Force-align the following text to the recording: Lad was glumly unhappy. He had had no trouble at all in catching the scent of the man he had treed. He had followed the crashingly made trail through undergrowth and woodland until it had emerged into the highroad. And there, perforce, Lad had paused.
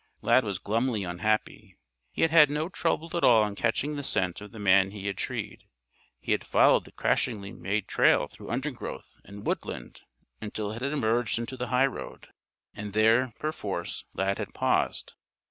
Lad 0.23 0.43
was 0.43 0.57
glumly 0.57 1.03
unhappy. 1.03 1.77
He 2.11 2.23
had 2.23 2.31
had 2.31 2.49
no 2.49 2.69
trouble 2.69 3.11
at 3.15 3.23
all 3.23 3.45
in 3.45 3.53
catching 3.53 3.95
the 3.95 4.01
scent 4.03 4.41
of 4.41 4.51
the 4.51 4.57
man 4.57 4.89
he 4.89 5.05
had 5.05 5.15
treed. 5.15 5.65
He 6.19 6.31
had 6.31 6.43
followed 6.43 6.85
the 6.85 6.91
crashingly 6.91 7.51
made 7.51 7.87
trail 7.87 8.27
through 8.27 8.49
undergrowth 8.49 9.13
and 9.25 9.45
woodland 9.45 10.01
until 10.41 10.71
it 10.71 10.81
had 10.81 10.91
emerged 10.91 11.37
into 11.37 11.55
the 11.55 11.67
highroad. 11.67 12.29
And 12.73 12.93
there, 12.93 13.35
perforce, 13.37 14.05
Lad 14.15 14.39
had 14.39 14.55
paused. 14.55 15.13